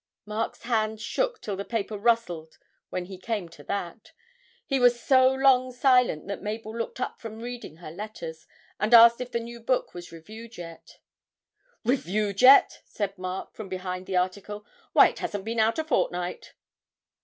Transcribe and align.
Mark's 0.25 0.63
hand 0.63 0.99
shook 0.99 1.39
till 1.41 1.55
the 1.55 1.63
paper 1.63 1.95
rustled 1.95 2.57
when 2.89 3.05
he 3.05 3.19
came 3.19 3.47
to 3.49 3.63
that; 3.65 4.13
he 4.65 4.79
was 4.79 4.99
so 4.99 5.31
long 5.31 5.71
silent 5.71 6.27
that 6.27 6.41
Mabel 6.41 6.75
looked 6.75 6.99
up 6.99 7.19
from 7.21 7.37
reading 7.39 7.75
her 7.75 7.91
letters, 7.91 8.47
and 8.79 8.95
asked 8.95 9.21
if 9.21 9.31
the 9.31 9.39
new 9.39 9.59
book 9.59 9.93
was 9.93 10.11
reviewed 10.11 10.57
yet. 10.57 10.97
'Reviewed 11.85 12.41
yet!' 12.41 12.81
said 12.83 13.15
Mark 13.19 13.53
from 13.53 13.69
behind 13.69 14.07
the 14.07 14.17
article; 14.17 14.65
'why, 14.93 15.09
it 15.09 15.19
hasn't 15.19 15.45
been 15.45 15.59
out 15.59 15.77
a 15.77 15.83
fortnight.' 15.83 16.55